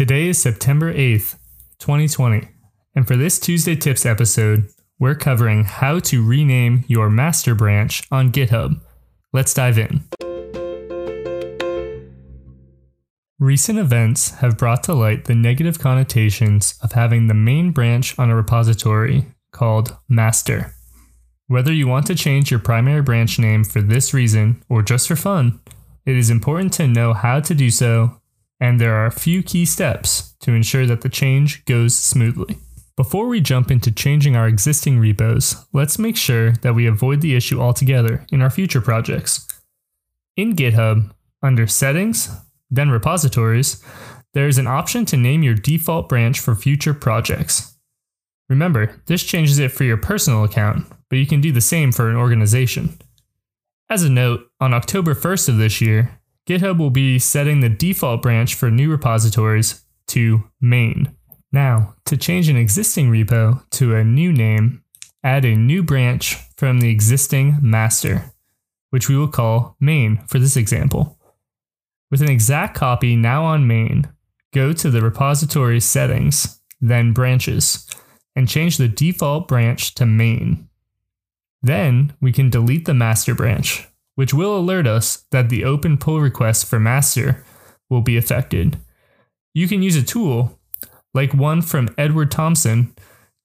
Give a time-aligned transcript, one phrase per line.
[0.00, 1.36] Today is September 8th,
[1.78, 2.48] 2020,
[2.94, 4.66] and for this Tuesday Tips episode,
[4.98, 8.80] we're covering how to rename your master branch on GitHub.
[9.34, 10.04] Let's dive in.
[13.38, 18.30] Recent events have brought to light the negative connotations of having the main branch on
[18.30, 20.74] a repository called master.
[21.48, 25.16] Whether you want to change your primary branch name for this reason or just for
[25.16, 25.60] fun,
[26.06, 28.19] it is important to know how to do so
[28.60, 32.58] and there are a few key steps to ensure that the change goes smoothly.
[32.96, 37.34] Before we jump into changing our existing repos, let's make sure that we avoid the
[37.34, 39.48] issue altogether in our future projects.
[40.36, 41.10] In GitHub,
[41.42, 42.28] under Settings,
[42.70, 43.82] then Repositories,
[44.34, 47.76] there is an option to name your default branch for future projects.
[48.50, 52.10] Remember, this changes it for your personal account, but you can do the same for
[52.10, 52.98] an organization.
[53.88, 58.22] As a note, on October 1st of this year, GitHub will be setting the default
[58.22, 61.14] branch for new repositories to main.
[61.52, 64.82] Now, to change an existing repo to a new name,
[65.22, 68.32] add a new branch from the existing master,
[68.90, 71.18] which we will call main for this example.
[72.10, 74.08] With an exact copy now on main,
[74.52, 77.86] go to the repository settings, then branches,
[78.34, 80.68] and change the default branch to main.
[81.62, 83.86] Then we can delete the master branch
[84.20, 87.42] which will alert us that the open pull request for master
[87.88, 88.76] will be affected.
[89.54, 90.58] You can use a tool,
[91.14, 92.94] like one from Edward Thomson,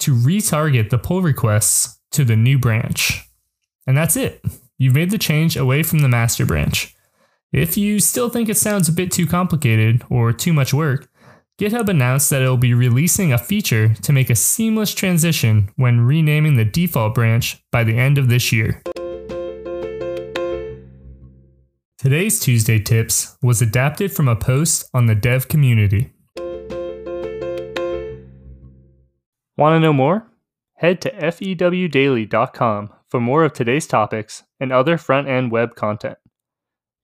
[0.00, 3.22] to retarget the pull requests to the new branch.
[3.86, 4.44] And that's it.
[4.76, 6.96] You've made the change away from the master branch.
[7.52, 11.08] If you still think it sounds a bit too complicated or too much work,
[11.56, 16.00] GitHub announced that it will be releasing a feature to make a seamless transition when
[16.00, 18.82] renaming the default branch by the end of this year.
[22.04, 26.12] Today's Tuesday Tips was adapted from a post on the dev community.
[29.56, 30.30] Want to know more?
[30.74, 36.18] Head to fewdaily.com for more of today's topics and other front end web content.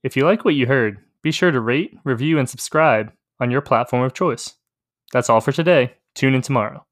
[0.03, 3.61] If you like what you heard, be sure to rate, review, and subscribe on your
[3.61, 4.53] platform of choice.
[5.11, 5.95] That's all for today.
[6.13, 6.85] Tune in tomorrow.